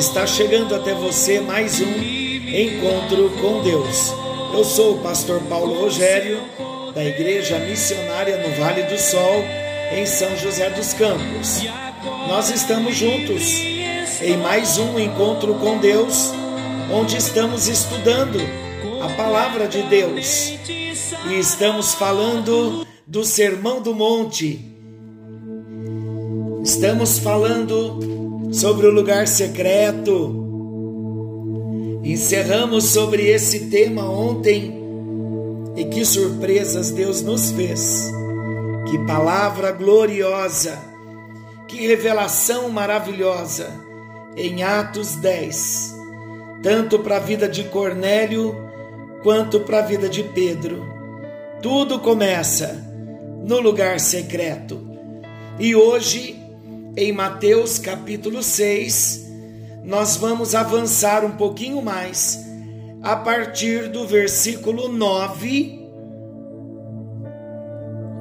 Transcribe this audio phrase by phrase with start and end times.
[0.00, 4.14] Está chegando até você mais um encontro com Deus.
[4.50, 6.40] Eu sou o pastor Paulo Rogério,
[6.94, 9.44] da Igreja Missionária no Vale do Sol,
[9.94, 11.64] em São José dos Campos.
[12.26, 13.58] Nós estamos juntos
[14.22, 16.32] em mais um encontro com Deus,
[16.90, 18.38] onde estamos estudando
[19.02, 20.54] a palavra de Deus
[21.28, 24.64] e estamos falando do Sermão do Monte.
[26.64, 28.19] Estamos falando
[28.50, 30.48] sobre o lugar secreto.
[32.02, 34.74] Encerramos sobre esse tema ontem
[35.76, 38.10] e que surpresas Deus nos fez.
[38.90, 40.78] Que palavra gloriosa,
[41.68, 43.70] que revelação maravilhosa
[44.36, 45.94] em Atos 10,
[46.62, 48.56] tanto para a vida de Cornélio
[49.22, 50.84] quanto para a vida de Pedro.
[51.62, 52.84] Tudo começa
[53.46, 54.80] no lugar secreto.
[55.58, 56.39] E hoje,
[56.96, 59.28] em Mateus capítulo 6,
[59.84, 62.38] nós vamos avançar um pouquinho mais
[63.02, 65.88] a partir do versículo 9,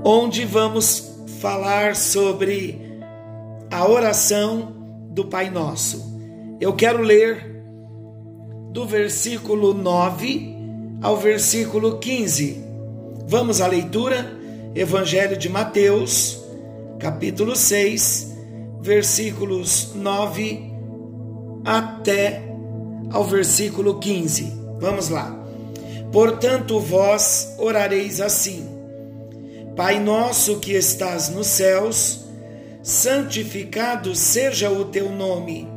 [0.04, 2.80] onde vamos falar sobre
[3.72, 4.74] a oração
[5.12, 6.18] do Pai Nosso.
[6.62, 7.64] Eu quero ler
[8.72, 10.56] do versículo 9
[11.02, 12.64] ao versículo 15.
[13.28, 14.38] Vamos à leitura?
[14.76, 16.40] Evangelho de Mateus,
[17.00, 18.29] capítulo 6,
[18.82, 20.72] versículos 9
[21.66, 22.44] até
[23.12, 24.54] ao versículo 15.
[24.80, 25.36] Vamos lá.
[26.12, 28.68] Portanto, vós orareis assim:
[29.76, 32.26] Pai nosso que estás nos céus,
[32.82, 35.68] santificado seja o teu nome.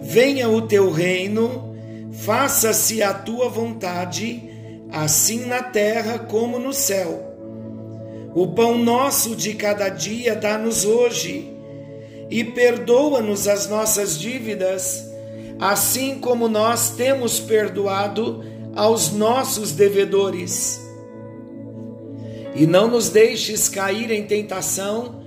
[0.00, 1.74] Venha o teu reino,
[2.12, 4.42] faça-se a tua vontade,
[4.90, 7.28] assim na terra como no céu.
[8.34, 11.51] O pão nosso de cada dia dá-nos hoje,
[12.32, 15.06] e perdoa-nos as nossas dívidas,
[15.60, 18.42] assim como nós temos perdoado
[18.74, 20.80] aos nossos devedores.
[22.54, 25.22] E não nos deixes cair em tentação,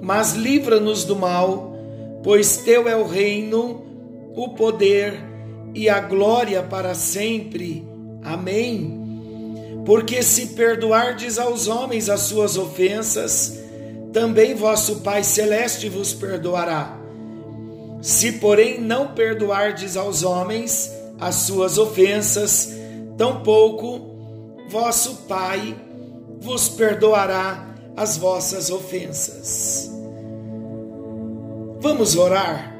[0.00, 1.76] mas livra-nos do mal,
[2.22, 3.84] pois teu é o reino,
[4.34, 5.12] o poder
[5.74, 7.86] e a glória para sempre.
[8.22, 8.98] Amém.
[9.84, 13.59] Porque se perdoardes aos homens as suas ofensas,
[14.12, 16.98] também vosso Pai celeste vos perdoará.
[18.02, 22.72] Se, porém, não perdoardes aos homens as suas ofensas,
[23.16, 24.10] tampouco
[24.68, 25.76] vosso Pai
[26.40, 27.66] vos perdoará
[27.96, 29.90] as vossas ofensas.
[31.80, 32.74] Vamos orar?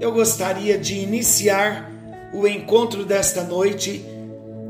[0.00, 1.90] Eu gostaria de iniciar
[2.32, 4.04] o encontro desta noite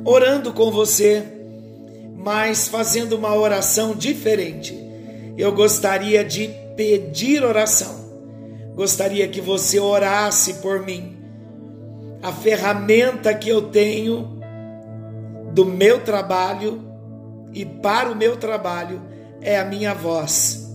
[0.04, 1.24] orando com você,
[2.16, 4.85] mas fazendo uma oração diferente.
[5.36, 8.06] Eu gostaria de pedir oração.
[8.74, 11.16] Gostaria que você orasse por mim.
[12.22, 14.40] A ferramenta que eu tenho
[15.52, 16.82] do meu trabalho
[17.52, 19.00] e para o meu trabalho
[19.40, 20.66] é a minha voz.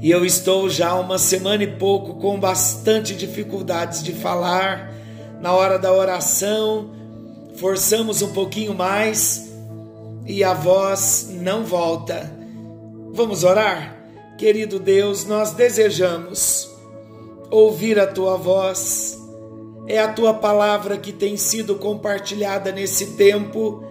[0.00, 4.92] E eu estou já uma semana e pouco com bastante dificuldades de falar.
[5.40, 6.90] Na hora da oração,
[7.56, 9.50] forçamos um pouquinho mais
[10.26, 12.43] e a voz não volta.
[13.16, 13.96] Vamos orar?
[14.36, 16.68] Querido Deus, nós desejamos
[17.48, 19.16] ouvir a tua voz.
[19.86, 23.84] É a tua palavra que tem sido compartilhada nesse tempo.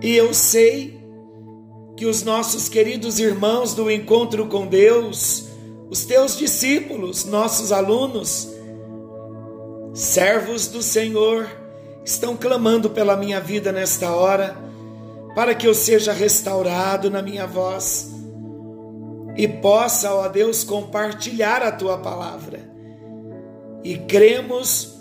[0.00, 0.98] E eu sei
[1.98, 5.48] que os nossos queridos irmãos do encontro com Deus,
[5.90, 8.48] os teus discípulos, nossos alunos,
[9.92, 11.46] servos do Senhor,
[12.02, 14.56] estão clamando pela minha vida nesta hora,
[15.34, 18.13] para que eu seja restaurado na minha voz
[19.36, 22.60] e possa, ó Deus, compartilhar a tua palavra.
[23.82, 24.94] E cremos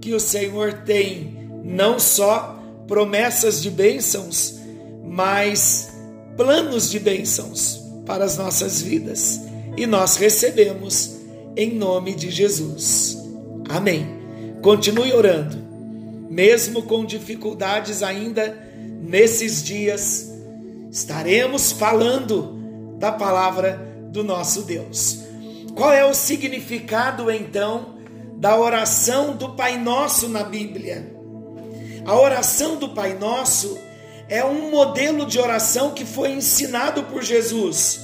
[0.00, 4.58] que o Senhor tem não só promessas de bênçãos,
[5.04, 5.92] mas
[6.36, 9.40] planos de bênçãos para as nossas vidas.
[9.76, 11.16] E nós recebemos
[11.56, 13.18] em nome de Jesus.
[13.68, 14.06] Amém.
[14.62, 15.64] Continue orando.
[16.28, 18.54] mesmo com dificuldades ainda
[19.00, 20.30] nesses dias,
[20.90, 22.55] estaremos falando
[22.96, 25.20] da palavra do nosso Deus.
[25.74, 27.96] Qual é o significado então
[28.36, 31.14] da oração do Pai Nosso na Bíblia?
[32.04, 33.78] A oração do Pai Nosso
[34.28, 38.00] é um modelo de oração que foi ensinado por Jesus.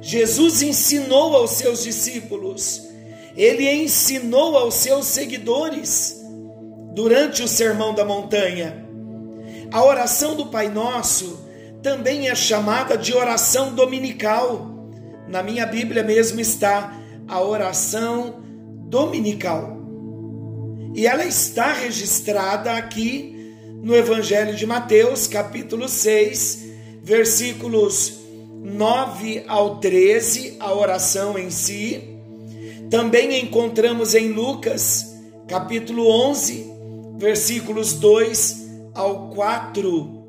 [0.00, 2.82] Jesus ensinou aos seus discípulos,
[3.36, 6.20] ele ensinou aos seus seguidores
[6.94, 8.86] durante o Sermão da Montanha.
[9.72, 11.40] A oração do Pai Nosso
[11.82, 14.88] também é chamada de oração dominical.
[15.28, 16.96] Na minha Bíblia mesmo está
[17.26, 18.36] a oração
[18.86, 19.78] dominical.
[20.94, 26.66] E ela está registrada aqui no Evangelho de Mateus, capítulo 6,
[27.02, 28.20] versículos
[28.62, 32.00] 9 ao 13, a oração em si.
[32.90, 35.16] Também encontramos em Lucas,
[35.48, 36.70] capítulo 11,
[37.18, 40.21] versículos 2 ao 4.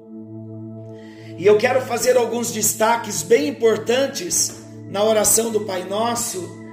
[1.38, 6.64] E eu quero fazer alguns destaques bem importantes na oração do Pai Nosso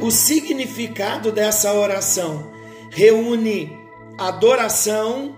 [0.00, 2.50] o significado dessa oração
[2.90, 3.78] reúne
[4.18, 5.34] adoração,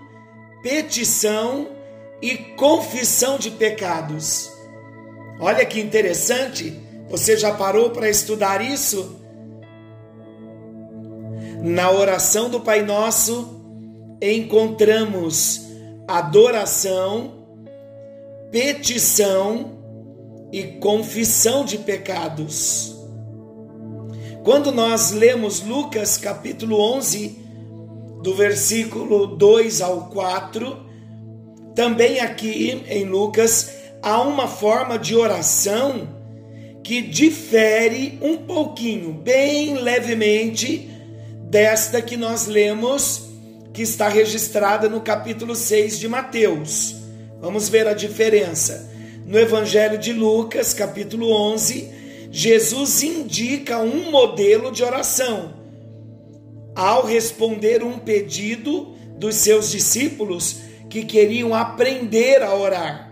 [0.61, 1.69] petição
[2.21, 4.51] e confissão de pecados.
[5.39, 6.77] Olha que interessante,
[7.09, 9.17] você já parou para estudar isso?
[11.61, 13.61] Na oração do Pai Nosso,
[14.21, 15.61] encontramos
[16.05, 17.38] adoração,
[18.51, 19.77] petição
[20.51, 22.95] e confissão de pecados.
[24.43, 27.37] Quando nós lemos Lucas capítulo 11,
[28.23, 30.77] do versículo 2 ao 4,
[31.75, 36.07] também aqui em Lucas há uma forma de oração
[36.83, 40.89] que difere um pouquinho, bem levemente,
[41.43, 43.29] desta que nós lemos,
[43.71, 46.95] que está registrada no capítulo 6 de Mateus.
[47.41, 48.89] Vamos ver a diferença.
[49.25, 51.89] No Evangelho de Lucas, capítulo 11,
[52.31, 55.53] Jesus indica um modelo de oração.
[56.75, 60.57] Ao responder um pedido dos seus discípulos
[60.89, 63.09] que queriam aprender a orar.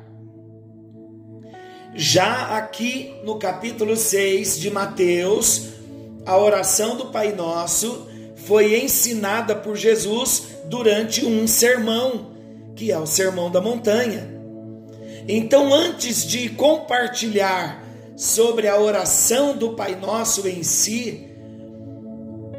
[1.94, 5.70] Já aqui no capítulo 6 de Mateus,
[6.26, 12.37] a oração do Pai Nosso foi ensinada por Jesus durante um sermão,
[12.78, 14.30] que é o Sermão da Montanha.
[15.28, 17.84] Então, antes de compartilhar
[18.16, 21.28] sobre a oração do Pai Nosso em si,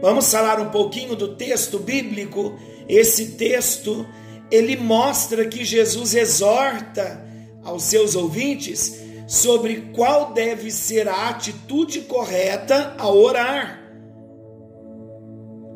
[0.03, 2.59] vamos falar um pouquinho do texto bíblico.
[2.88, 4.05] Esse texto
[4.50, 7.25] ele mostra que Jesus exorta
[7.62, 13.79] aos seus ouvintes sobre qual deve ser a atitude correta ao orar.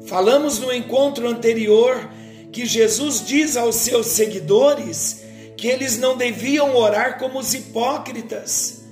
[0.07, 2.11] Falamos no encontro anterior
[2.53, 5.23] que Jesus diz aos seus seguidores
[5.57, 8.83] que eles não deviam orar como os hipócritas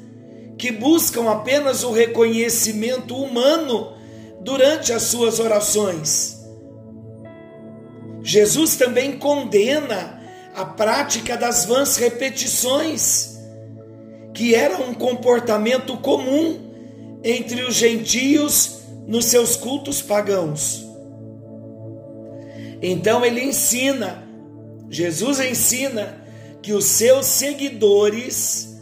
[0.61, 3.95] que buscam apenas o reconhecimento humano
[4.43, 6.39] durante as suas orações.
[8.23, 10.21] Jesus também condena
[10.55, 13.39] a prática das vãs repetições,
[14.35, 16.61] que era um comportamento comum
[17.25, 20.90] entre os gentios nos seus cultos pagãos.
[22.83, 24.27] Então ele ensina,
[24.89, 26.25] Jesus ensina
[26.63, 28.77] que os seus seguidores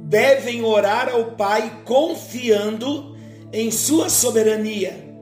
[0.00, 3.16] devem orar ao Pai confiando
[3.52, 5.12] em Sua soberania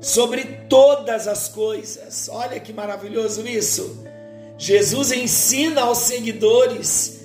[0.00, 2.28] sobre todas as coisas.
[2.30, 4.04] Olha que maravilhoso isso!
[4.56, 7.20] Jesus ensina aos seguidores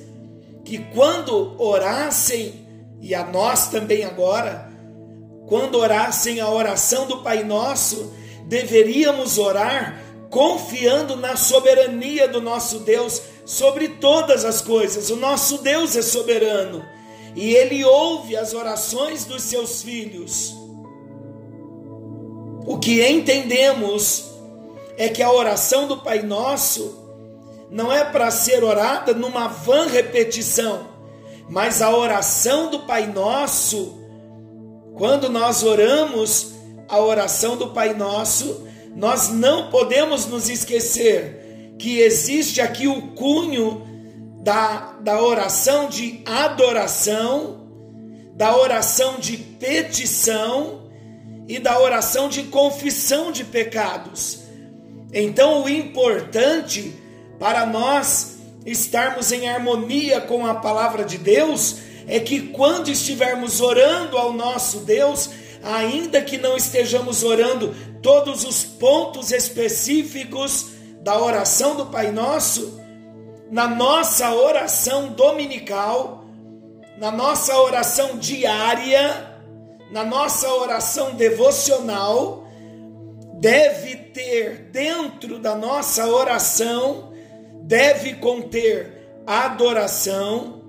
[0.63, 2.61] que quando orassem,
[3.01, 4.71] e a nós também agora,
[5.47, 8.13] quando orassem a oração do Pai Nosso,
[8.47, 9.99] deveríamos orar
[10.33, 15.11] confiando na soberania do nosso Deus sobre todas as coisas.
[15.11, 16.83] O nosso Deus é soberano
[17.35, 20.55] e ele ouve as orações dos seus filhos.
[22.65, 24.31] O que entendemos
[24.97, 26.97] é que a oração do Pai Nosso
[27.69, 30.87] não é para ser orada numa vã repetição,
[31.47, 33.99] mas a oração do Pai Nosso,
[34.97, 36.53] quando nós oramos
[36.89, 43.85] a oração do Pai Nosso, nós não podemos nos esquecer que existe aqui o cunho
[44.41, 47.67] da, da oração de adoração,
[48.35, 50.89] da oração de petição
[51.47, 54.39] e da oração de confissão de pecados.
[55.11, 56.93] Então, o importante
[57.39, 64.17] para nós estarmos em harmonia com a palavra de Deus é que quando estivermos orando
[64.17, 65.29] ao nosso Deus,
[65.63, 70.67] ainda que não estejamos orando todos os pontos específicos
[71.01, 72.83] da oração do Pai Nosso
[73.53, 76.25] na nossa oração dominical,
[76.97, 79.37] na nossa oração diária,
[79.91, 82.47] na nossa oração devocional,
[83.39, 87.13] deve ter dentro da nossa oração,
[87.61, 90.63] deve conter adoração,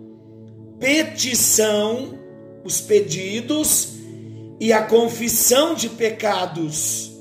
[0.79, 2.19] petição,
[2.67, 3.95] os pedidos
[4.61, 7.13] e a confissão de pecados.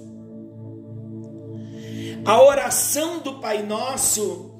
[2.25, 4.51] A oração do Pai Nosso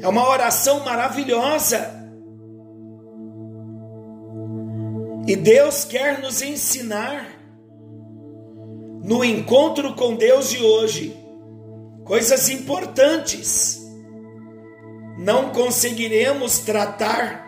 [0.00, 1.96] é uma oração maravilhosa.
[5.26, 7.26] E Deus quer nos ensinar
[9.02, 11.16] no encontro com Deus de hoje
[12.04, 13.78] coisas importantes.
[15.18, 17.44] Não conseguiremos tratar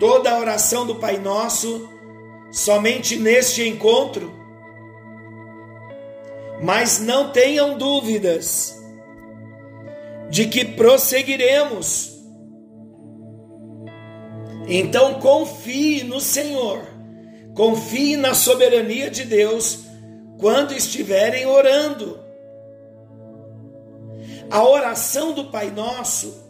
[0.00, 1.91] toda a oração do Pai Nosso
[2.52, 4.30] somente neste encontro.
[6.62, 8.78] Mas não tenham dúvidas
[10.30, 12.12] de que prosseguiremos.
[14.68, 16.86] Então confie no Senhor,
[17.54, 19.80] confie na soberania de Deus
[20.38, 22.20] quando estiverem orando.
[24.50, 26.42] A oração do Pai Nosso,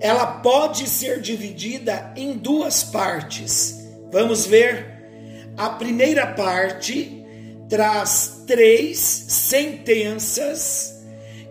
[0.00, 3.88] ela pode ser dividida em duas partes.
[4.10, 4.91] Vamos ver.
[5.56, 7.24] A primeira parte
[7.68, 11.02] traz três sentenças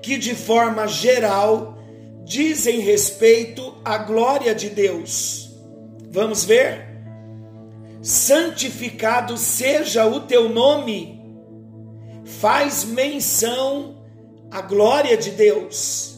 [0.02, 1.78] que de forma geral
[2.24, 5.52] dizem respeito à glória de Deus.
[6.10, 6.90] Vamos ver?
[8.02, 11.22] Santificado seja o teu nome,
[12.26, 14.04] faz menção
[14.50, 16.16] à glória de Deus.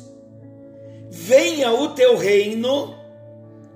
[1.09, 2.95] Venha o teu reino,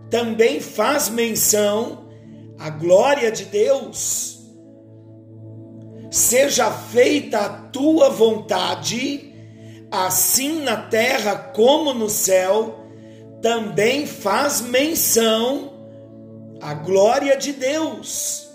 [0.10, 2.07] também faz menção
[2.60, 4.40] à glória de Deus.
[6.10, 9.28] Seja feita a tua vontade
[9.92, 12.86] assim na terra como no céu,
[13.42, 15.74] também faz menção
[16.62, 18.50] à glória de Deus.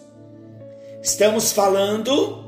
[1.03, 2.43] Estamos falando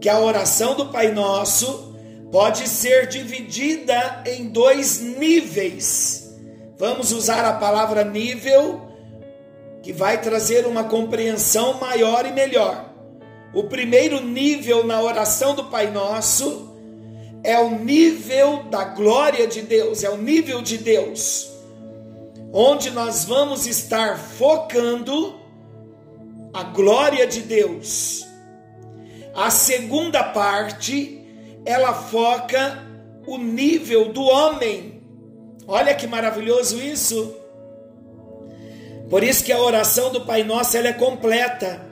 [0.00, 1.94] que a oração do Pai Nosso
[2.30, 6.34] pode ser dividida em dois níveis.
[6.76, 8.82] Vamos usar a palavra nível,
[9.84, 12.90] que vai trazer uma compreensão maior e melhor.
[13.52, 16.74] O primeiro nível na oração do Pai Nosso
[17.44, 21.52] é o nível da glória de Deus, é o nível de Deus,
[22.50, 25.38] onde nós vamos estar focando
[26.54, 28.26] a glória de Deus.
[29.34, 31.20] A segunda parte,
[31.66, 32.82] ela foca
[33.26, 35.02] o nível do homem.
[35.68, 37.43] Olha que maravilhoso isso.
[39.08, 41.86] Por isso que a oração do Pai Nosso ela é completa.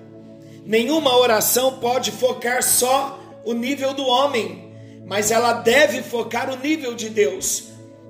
[0.64, 4.73] Nenhuma oração pode focar só o nível do homem
[5.12, 7.64] mas ela deve focar o nível de Deus.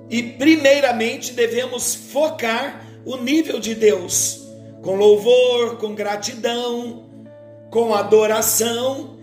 [0.09, 4.47] E primeiramente devemos focar o nível de Deus,
[4.81, 7.09] com louvor, com gratidão,
[7.69, 9.17] com adoração,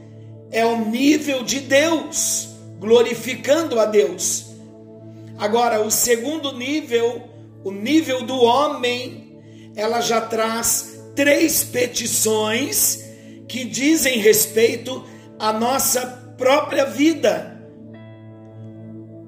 [0.50, 4.46] é o nível de Deus, glorificando a Deus.
[5.38, 7.22] Agora, o segundo nível,
[7.64, 9.29] o nível do homem,
[9.74, 13.04] ela já traz três petições
[13.48, 15.04] que dizem respeito
[15.38, 17.60] à nossa própria vida.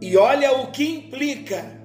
[0.01, 1.81] E olha o que implica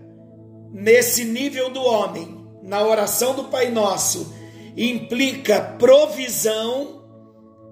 [0.71, 4.33] nesse nível do homem, na oração do Pai Nosso,
[4.75, 7.03] implica provisão,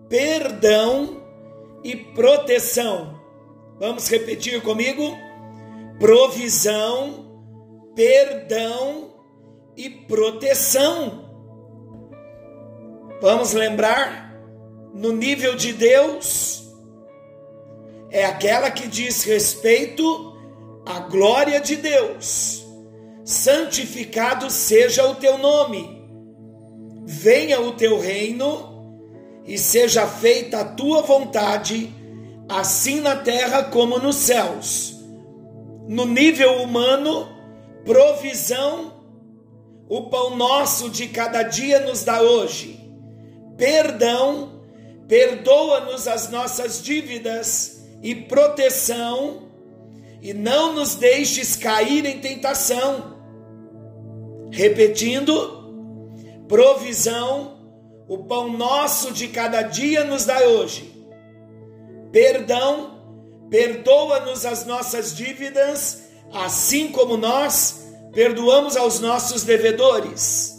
[0.10, 1.22] perdão
[1.84, 3.20] e proteção.
[3.80, 5.18] Vamos repetir comigo?
[6.00, 7.44] Provisão,
[7.96, 9.15] perdão
[9.76, 11.26] e proteção.
[13.22, 14.26] Vamos lembrar?
[14.94, 16.72] No nível de Deus,
[18.10, 20.34] é aquela que diz respeito
[20.86, 22.66] a glória de Deus.
[23.24, 26.04] Santificado seja o teu nome.
[27.06, 28.76] Venha o teu reino
[29.46, 31.94] e seja feita a tua vontade,
[32.48, 34.96] assim na terra como nos céus.
[35.88, 37.28] No nível humano,
[37.84, 38.95] provisão,
[39.88, 42.80] o pão nosso de cada dia nos dá hoje.
[43.58, 44.62] Perdão,
[45.08, 49.44] perdoa-nos as nossas dívidas e proteção
[50.22, 53.16] e não nos deixes cair em tentação.
[54.52, 57.56] Repetindo, provisão,
[58.08, 60.92] o pão nosso de cada dia nos dá hoje.
[62.12, 63.02] Perdão,
[63.50, 67.85] perdoa-nos as nossas dívidas, assim como nós
[68.16, 70.56] perdoamos aos nossos devedores.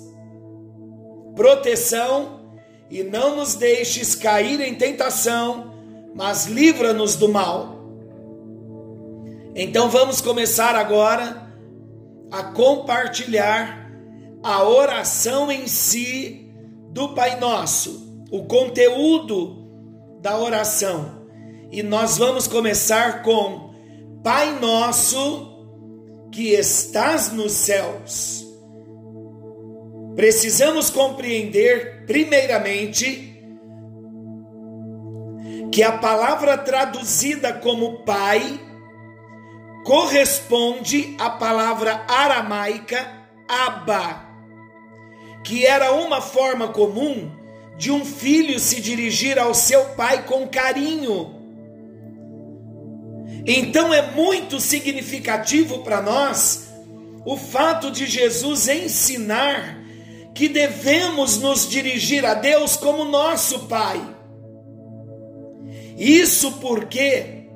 [1.35, 2.37] Proteção,
[2.91, 5.75] e não nos deixes cair em tentação,
[6.15, 7.81] mas livra-nos do mal.
[9.55, 11.51] Então vamos começar agora
[12.31, 13.91] a compartilhar
[14.43, 16.49] a oração em si
[16.91, 19.67] do Pai Nosso, o conteúdo
[20.21, 21.27] da oração.
[21.73, 23.75] E nós vamos começar com
[24.23, 25.56] Pai Nosso
[26.37, 28.47] que estás nos céus.
[30.15, 33.41] Precisamos compreender, primeiramente,
[35.73, 38.61] que a palavra traduzida como Pai
[39.83, 44.27] corresponde à palavra aramaica Abba,
[45.43, 47.35] que era uma forma comum
[47.79, 51.36] de um filho se dirigir ao seu pai com carinho.
[53.47, 56.67] Então é muito significativo para nós
[57.25, 59.81] o fato de Jesus ensinar
[60.35, 64.15] que devemos nos dirigir a Deus como nosso Pai.
[65.97, 67.49] Isso porque,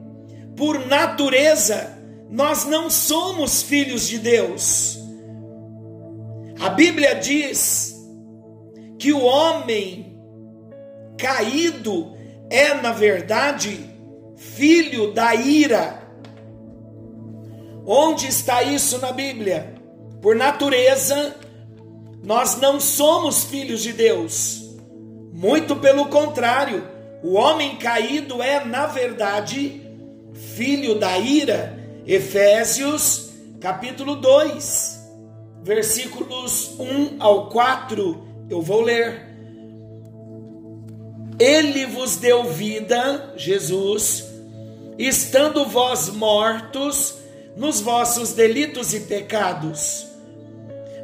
[0.57, 1.99] por natureza,
[2.31, 4.99] nós não somos filhos de Deus.
[6.61, 7.95] A Bíblia diz
[8.99, 10.17] que o homem
[11.19, 12.15] caído
[12.49, 13.90] é, na verdade,
[14.41, 16.03] filho da ira.
[17.85, 19.75] Onde está isso na Bíblia?
[20.23, 21.37] Por natureza,
[22.25, 24.63] nós não somos filhos de Deus.
[25.33, 26.89] Muito pelo contrário,
[27.23, 29.83] o homem caído é, na verdade,
[30.57, 33.31] filho da ira Efésios
[33.61, 35.11] capítulo 2,
[35.63, 39.29] versículos 1 ao 4, eu vou ler.
[41.39, 44.30] Ele vos deu vida, Jesus,
[45.07, 47.17] estando vós mortos
[47.57, 50.07] nos vossos delitos e pecados,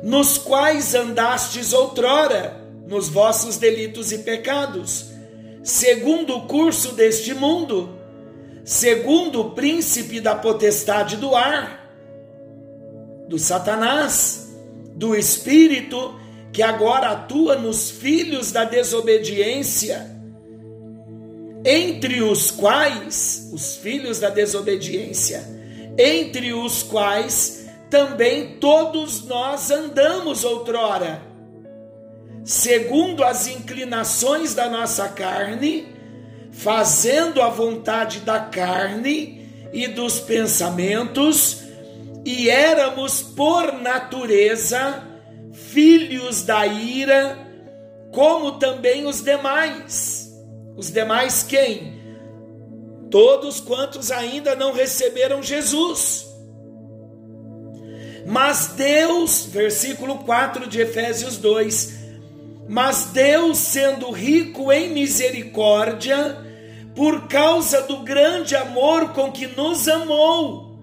[0.02, 5.06] nos quais andastes outrora, nos vossos delitos e pecados,
[5.62, 7.96] segundo o curso deste mundo
[8.66, 11.88] segundo o príncipe da potestade do ar,
[13.28, 14.52] do Satanás,
[14.96, 16.18] do espírito
[16.52, 20.15] que agora atua nos filhos da desobediência,
[21.68, 25.44] entre os quais, os filhos da desobediência,
[25.98, 31.20] entre os quais também todos nós andamos outrora,
[32.44, 35.88] segundo as inclinações da nossa carne,
[36.52, 41.62] fazendo a vontade da carne e dos pensamentos,
[42.24, 45.02] e éramos por natureza
[45.52, 47.36] filhos da ira,
[48.12, 50.25] como também os demais.
[50.76, 52.00] Os demais quem?
[53.10, 56.26] Todos quantos ainda não receberam Jesus.
[58.26, 61.94] Mas Deus, versículo 4 de Efésios 2,
[62.68, 66.36] mas Deus, sendo rico em misericórdia,
[66.94, 70.76] por causa do grande amor com que nos amou.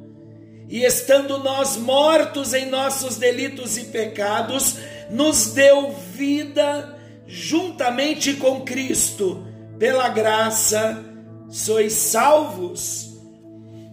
[0.69, 4.77] E estando nós mortos em nossos delitos e pecados,
[5.09, 9.45] nos deu vida juntamente com Cristo.
[9.83, 11.03] Pela graça
[11.49, 13.17] sois salvos.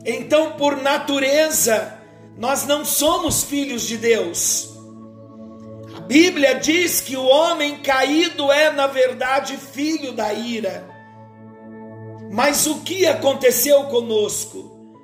[0.07, 1.99] Então, por natureza,
[2.39, 4.71] nós não somos filhos de Deus.
[5.97, 10.89] A Bíblia diz que o homem caído é, na verdade, filho da ira.
[12.31, 14.95] Mas o que aconteceu conosco?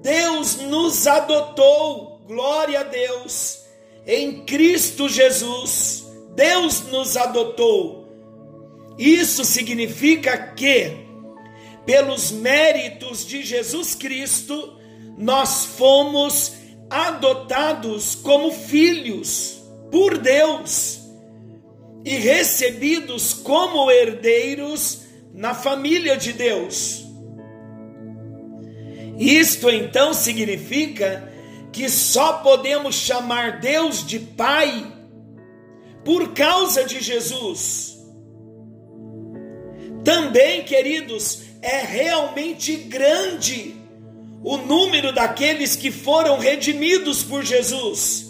[0.00, 3.58] Deus nos adotou, glória a Deus,
[4.06, 6.06] em Cristo Jesus.
[6.36, 7.97] Deus nos adotou.
[8.98, 10.90] Isso significa que,
[11.86, 14.76] pelos méritos de Jesus Cristo,
[15.16, 16.52] nós fomos
[16.90, 21.00] adotados como filhos por Deus
[22.04, 27.04] e recebidos como herdeiros na família de Deus.
[29.18, 31.32] Isto então significa
[31.72, 34.92] que só podemos chamar Deus de Pai
[36.04, 37.87] por causa de Jesus.
[40.04, 43.76] Também, queridos, é realmente grande
[44.42, 48.26] o número daqueles que foram redimidos por Jesus.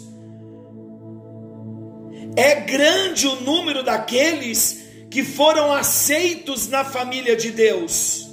[2.35, 8.27] É grande o número daqueles que foram aceitos na família de Deus.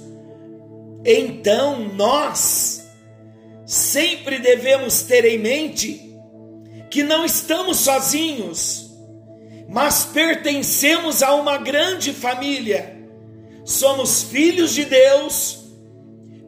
[1.05, 2.85] Então nós
[3.65, 6.07] sempre devemos ter em mente
[6.89, 8.91] que não estamos sozinhos,
[9.69, 12.96] mas pertencemos a uma grande família.
[13.67, 15.59] Somos filhos de Deus,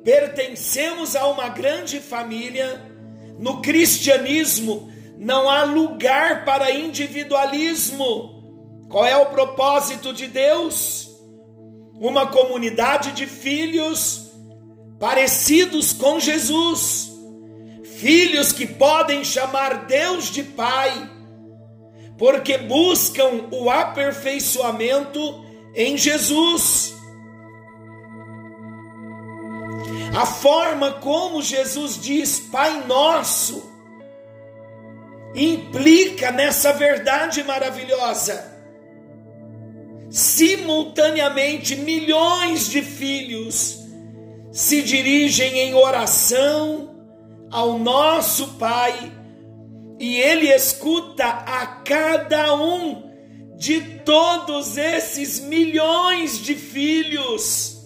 [0.03, 2.81] pertencemos a uma grande família.
[3.37, 8.39] No cristianismo não há lugar para individualismo
[8.89, 11.07] qual é o propósito de Deus?
[11.99, 14.31] Uma comunidade de filhos
[14.99, 17.11] parecidos com Jesus,
[17.83, 21.07] filhos que podem chamar Deus de Pai,
[22.17, 26.95] porque buscam o aperfeiçoamento em Jesus.
[30.15, 33.69] A forma como Jesus diz Pai Nosso
[35.35, 38.57] implica nessa verdade maravilhosa.
[40.09, 43.79] Simultaneamente, milhões de filhos
[44.51, 46.89] se dirigem em oração
[47.51, 49.11] ao nosso Pai
[49.99, 53.09] e Ele escuta a cada um
[53.57, 57.78] de todos esses milhões de filhos.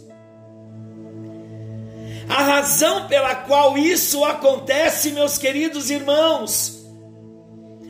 [2.28, 6.84] A razão pela qual isso acontece, meus queridos irmãos,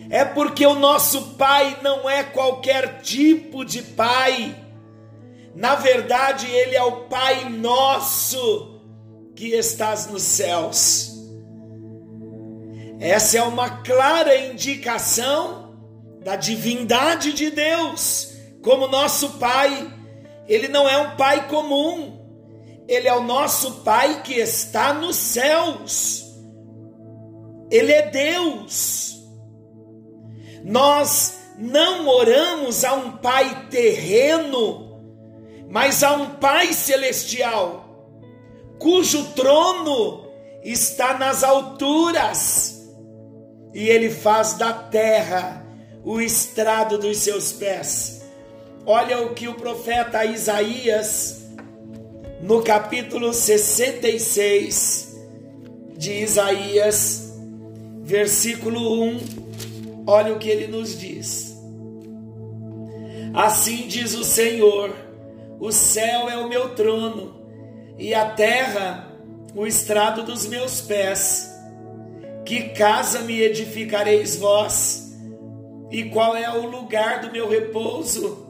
[0.10, 4.56] é porque o nosso Pai não é qualquer tipo de Pai.
[5.56, 8.82] Na verdade, Ele é o Pai nosso
[9.36, 11.12] que estás nos céus.
[13.00, 15.76] Essa é uma clara indicação
[16.24, 19.92] da divindade de Deus, como nosso Pai.
[20.48, 22.23] Ele não é um Pai comum,
[22.88, 26.26] ele é o nosso Pai que está nos céus.
[27.72, 29.18] Ele é Deus.
[30.64, 35.02] Nós não oramos a um Pai terreno,
[35.70, 38.10] mas a um Pai celestial,
[38.80, 40.24] cujo trono
[40.64, 42.82] está nas alturas,
[43.74, 45.66] e ele faz da terra
[46.04, 48.24] o estrado dos seus pés.
[48.86, 51.43] Olha o que o profeta Isaías,
[52.44, 55.18] no capítulo 66
[55.96, 57.34] de Isaías,
[58.02, 59.44] versículo 1,
[60.06, 61.58] Olha o que ele nos diz.
[63.34, 64.94] Assim diz o Senhor:
[65.58, 67.34] o céu é o meu trono,
[67.98, 69.10] e a terra
[69.56, 71.50] o estrado dos meus pés.
[72.44, 75.14] Que casa me edificareis vós?
[75.90, 78.46] E qual é o lugar do meu repouso?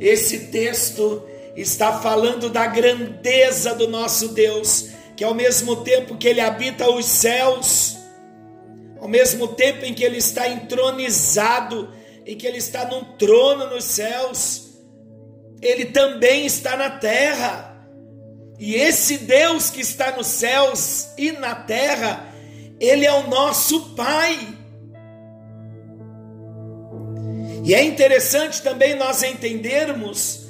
[0.00, 1.22] Esse texto
[1.56, 7.06] está falando da grandeza do nosso Deus, que ao mesmo tempo que ele habita os
[7.06, 7.96] céus,
[9.00, 11.92] ao mesmo tempo em que ele está entronizado,
[12.26, 14.72] em que ele está num trono nos céus,
[15.60, 17.70] ele também está na terra.
[18.58, 22.32] E esse Deus que está nos céus e na terra,
[22.80, 24.38] ele é o nosso Pai.
[27.64, 30.43] E é interessante também nós entendermos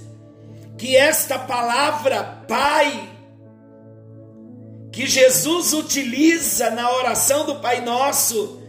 [0.77, 3.15] que esta palavra Pai
[4.95, 8.63] que Jesus utiliza na oração do Pai Nosso,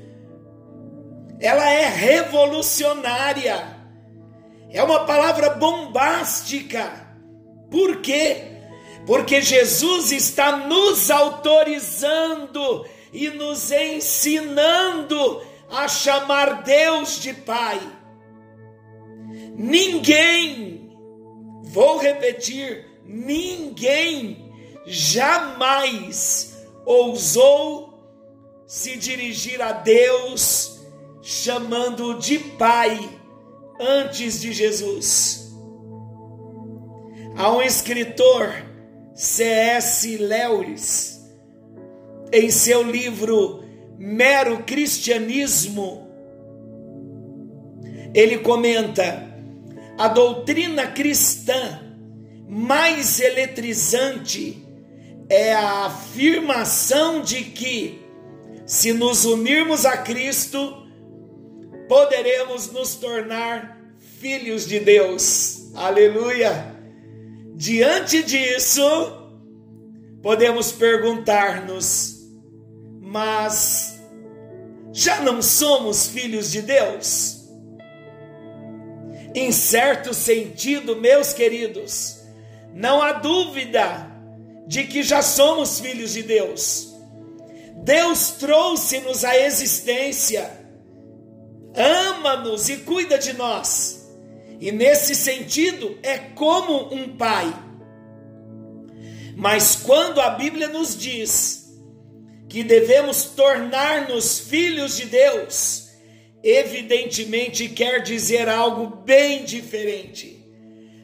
[1.40, 3.78] ela é revolucionária,
[4.72, 7.06] é uma palavra bombástica.
[7.70, 8.56] Por quê?
[9.06, 17.80] Porque Jesus está nos autorizando e nos ensinando a chamar Deus de Pai.
[19.56, 20.85] Ninguém,
[21.76, 24.50] vou repetir, ninguém
[24.86, 28.00] jamais ousou
[28.66, 30.80] se dirigir a Deus
[31.22, 32.98] chamando de Pai
[33.78, 35.54] antes de Jesus.
[37.36, 38.54] Há um escritor,
[39.14, 40.16] C.S.
[40.16, 41.22] Lewis,
[42.32, 43.66] em seu livro
[43.98, 46.08] Mero Cristianismo,
[48.14, 49.35] ele comenta:
[49.98, 51.82] a doutrina cristã
[52.48, 54.64] mais eletrizante
[55.30, 58.02] é a afirmação de que,
[58.66, 60.86] se nos unirmos a Cristo,
[61.88, 63.80] poderemos nos tornar
[64.20, 65.72] filhos de Deus.
[65.74, 66.76] Aleluia!
[67.56, 68.82] Diante disso,
[70.22, 72.28] podemos perguntar-nos:
[73.02, 74.00] mas
[74.92, 77.35] já não somos filhos de Deus?
[79.36, 82.22] Em certo sentido, meus queridos,
[82.74, 84.10] não há dúvida
[84.66, 86.96] de que já somos filhos de Deus.
[87.84, 90.50] Deus trouxe-nos à existência,
[91.76, 94.10] ama-nos e cuida de nós.
[94.62, 97.54] E nesse sentido, é como um pai.
[99.36, 101.78] Mas quando a Bíblia nos diz
[102.48, 105.85] que devemos tornar-nos filhos de Deus,
[106.46, 110.40] evidentemente quer dizer algo bem diferente.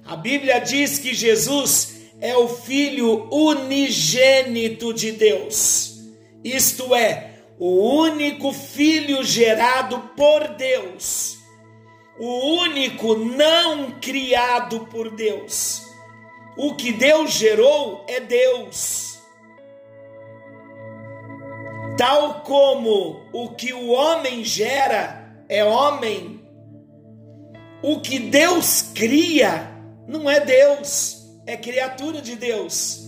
[0.06, 6.00] A Bíblia diz que Jesus é o Filho unigênito de Deus,
[6.44, 11.40] isto é, o único Filho gerado por Deus,
[12.20, 15.82] o único não criado por Deus.
[16.56, 19.20] O que Deus gerou é Deus.
[21.98, 25.21] Tal como o que o homem gera
[25.52, 26.40] é homem,
[27.84, 29.70] o que Deus cria
[30.08, 33.02] não é Deus, é criatura de Deus.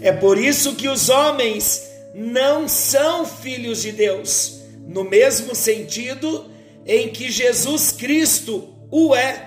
[0.00, 6.50] É por isso que os homens não são filhos de Deus, no mesmo sentido
[6.86, 9.46] em que Jesus Cristo o é.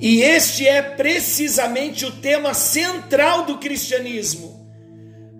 [0.00, 4.70] E este é precisamente o tema central do cristianismo.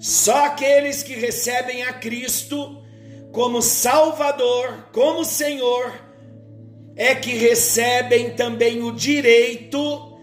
[0.00, 2.82] Só aqueles que recebem a Cristo
[3.38, 5.92] como Salvador, como Senhor,
[6.96, 10.18] é que recebem também o direito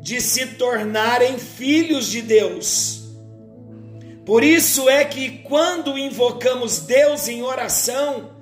[0.00, 3.10] de se tornarem filhos de Deus.
[4.24, 8.36] Por isso é que quando invocamos Deus em oração,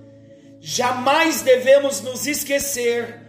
[0.60, 3.22] jamais devemos nos esquecer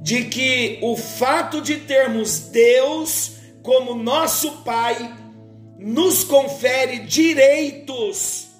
[0.00, 3.32] de que o fato de termos Deus
[3.64, 5.12] como nosso Pai
[5.76, 8.53] nos confere direitos,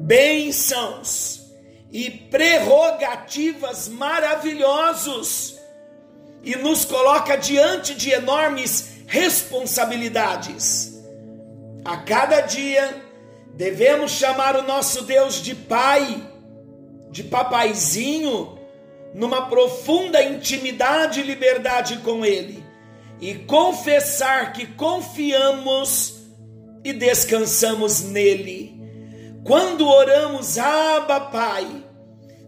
[0.00, 1.40] bênçãos
[1.92, 5.58] e prerrogativas maravilhosos
[6.42, 10.98] e nos coloca diante de enormes responsabilidades.
[11.84, 13.02] A cada dia
[13.54, 16.26] devemos chamar o nosso Deus de Pai,
[17.10, 18.58] de papaizinho,
[19.14, 22.64] numa profunda intimidade e liberdade com Ele,
[23.20, 26.20] e confessar que confiamos
[26.82, 28.79] e descansamos nele.
[29.44, 31.84] Quando oramos, Abba Pai,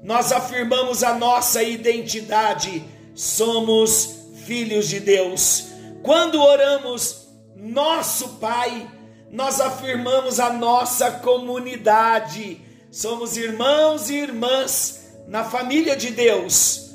[0.02, 5.68] nós afirmamos a nossa identidade, somos filhos de Deus.
[6.02, 8.90] Quando oramos, nosso Pai,
[9.30, 16.90] nós afirmamos a nossa comunidade, somos irmãos e irmãs na família de Deus.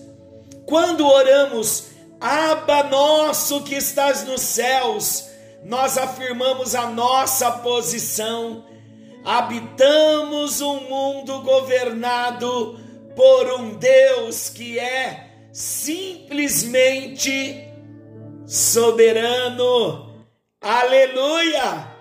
[0.65, 1.85] Quando oramos,
[2.19, 5.25] Abba nosso que estás nos céus,
[5.63, 8.65] nós afirmamos a nossa posição.
[9.29, 12.79] Habitamos um mundo governado
[13.13, 16.87] por um Deus que é simplesmente
[18.45, 20.25] soberano.
[20.61, 21.93] Aleluia!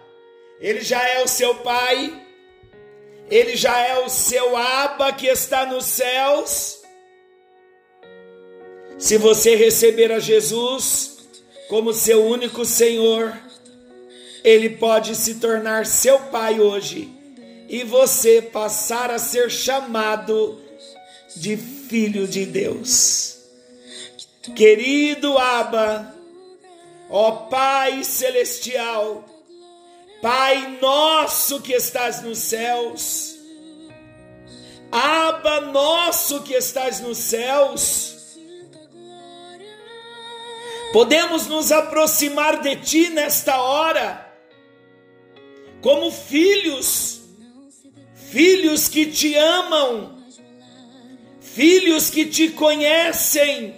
[0.61, 2.15] Ele já é o seu Pai,
[3.29, 6.81] ele já é o seu Aba que está nos céus.
[8.99, 11.27] Se você receber a Jesus
[11.69, 13.37] como seu único Senhor,
[14.45, 17.16] ele pode se tornar seu Pai hoje
[17.69, 20.61] e você passar a ser chamado
[21.35, 23.37] de filho de Deus.
[24.55, 26.15] Querido Aba,
[27.11, 29.25] ó Pai celestial,
[30.23, 33.37] Pai nosso que estás nos céus,
[34.91, 38.39] Aba nosso que estás nos céus,
[40.93, 44.33] podemos nos aproximar de Ti nesta hora,
[45.83, 47.21] como filhos,
[48.31, 50.23] filhos que te amam,
[51.41, 53.75] filhos que te conhecem,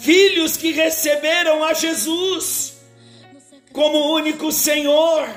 [0.00, 2.74] filhos que receberam a Jesus
[3.72, 5.28] como único Senhor,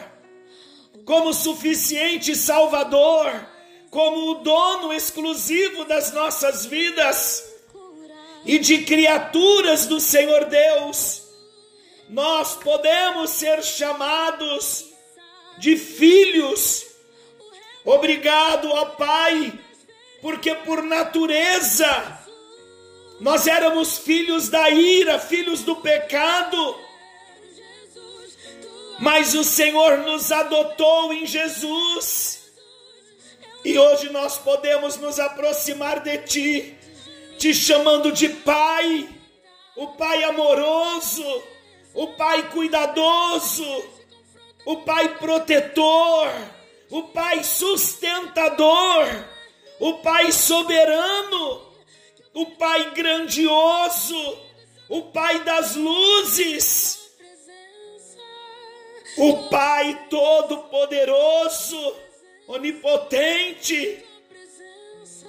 [1.06, 3.48] como suficiente Salvador,
[3.90, 7.44] como o dono exclusivo das nossas vidas
[8.46, 11.24] e de criaturas do Senhor Deus,
[12.10, 14.86] nós podemos ser chamados
[15.58, 16.91] de filhos.
[17.84, 19.60] Obrigado, ó Pai,
[20.22, 22.20] porque por natureza
[23.20, 26.92] nós éramos filhos da ira, filhos do pecado
[29.02, 32.52] mas o Senhor nos adotou em Jesus.
[33.66, 36.78] E hoje nós podemos nos aproximar de Ti,
[37.40, 39.10] te chamando de Pai,
[39.76, 41.44] o Pai amoroso,
[41.96, 43.66] o Pai cuidadoso,
[44.66, 46.32] o Pai protetor,
[46.92, 49.08] o Pai sustentador,
[49.80, 51.74] o Pai soberano,
[52.34, 54.38] o Pai grandioso,
[54.90, 57.00] o Pai das luzes.
[59.18, 61.96] O Pai Todo-Poderoso,
[62.48, 64.06] Onipotente,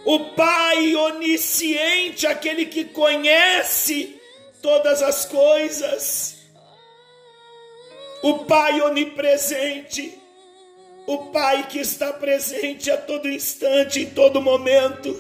[0.05, 4.20] o Pai Onisciente, aquele que conhece
[4.62, 6.37] todas as coisas,
[8.22, 10.21] o Pai Onipresente,
[11.06, 15.14] o Pai que está presente a todo instante, em todo momento.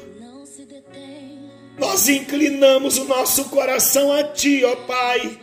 [1.78, 5.40] Nós inclinamos o nosso coração a Ti, ó Pai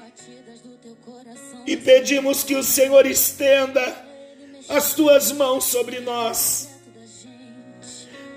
[1.70, 3.96] e pedimos que o Senhor estenda
[4.68, 6.68] as tuas mãos sobre nós.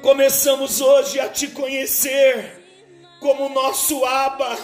[0.03, 2.63] Começamos hoje a te conhecer
[3.21, 4.59] como nosso Aba.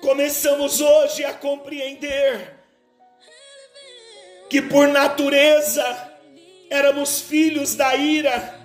[0.00, 2.61] Começamos hoje a compreender
[4.52, 6.12] que por natureza
[6.68, 8.60] éramos filhos da ira,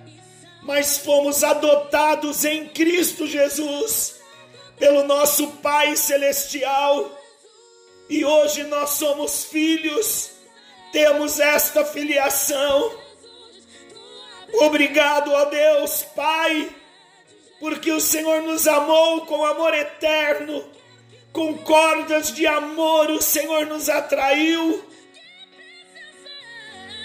[0.64, 4.20] mas fomos adotados em Cristo Jesus
[4.78, 7.10] pelo nosso Pai Celestial
[8.10, 10.32] e hoje nós somos filhos,
[10.92, 12.92] temos esta filiação.
[14.56, 16.70] Obrigado, ó Deus, Pai,
[17.62, 20.70] porque o Senhor nos amou com amor eterno,
[21.32, 24.87] com cordas de amor o Senhor nos atraiu.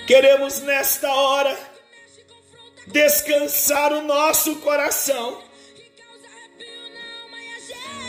[0.07, 1.57] Queremos nesta hora
[2.89, 5.41] descansar o nosso coração.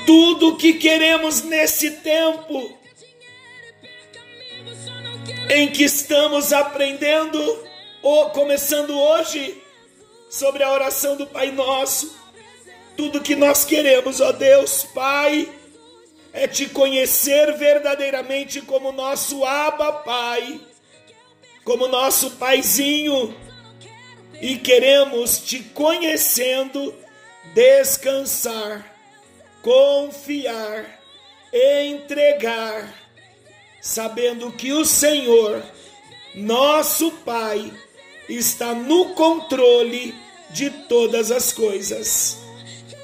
[0.05, 2.77] Tudo o que queremos nesse tempo
[5.49, 7.67] em que estamos aprendendo,
[8.01, 9.61] ou começando hoje,
[10.29, 12.17] sobre a oração do Pai Nosso.
[12.97, 15.47] Tudo que nós queremos, ó Deus, Pai,
[16.33, 20.59] é te conhecer verdadeiramente como nosso Abba Pai,
[21.63, 23.35] como nosso Paizinho,
[24.41, 26.93] e queremos te conhecendo
[27.53, 28.93] descansar,
[29.61, 30.99] confiar,
[31.53, 33.03] entregar
[33.83, 35.61] sabendo que o Senhor,
[36.33, 37.69] nosso Pai,
[38.29, 40.15] está no controle
[40.51, 42.37] de todas as coisas.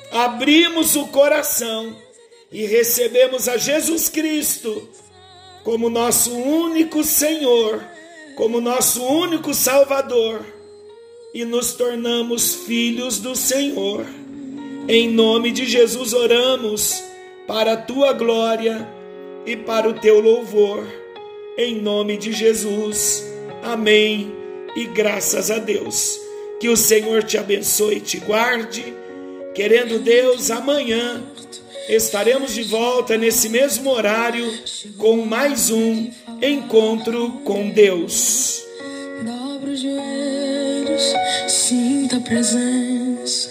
[0.09, 1.93] Abrimos o coração
[2.49, 4.89] e recebemos a Jesus Cristo
[5.65, 7.85] como nosso único Senhor,
[8.39, 10.45] como nosso único Salvador
[11.33, 14.05] e nos tornamos filhos do Senhor.
[14.87, 17.03] Em nome de Jesus oramos
[17.45, 18.87] para a tua glória
[19.45, 20.87] e para o teu louvor.
[21.57, 23.25] Em nome de Jesus.
[23.61, 24.33] Amém.
[24.73, 26.17] E graças a Deus.
[26.61, 28.93] Que o Senhor te abençoe e te guarde.
[29.53, 31.21] Querendo Deus, amanhã
[31.89, 34.53] estaremos de volta nesse mesmo horário
[34.97, 38.63] com mais um encontro com Deus.
[39.23, 41.13] Dobra os joelhos,
[41.47, 43.49] sinta a presença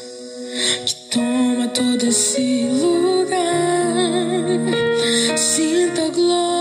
[0.87, 3.39] que toma todo esse lugar.
[5.37, 6.58] Sinta a glória.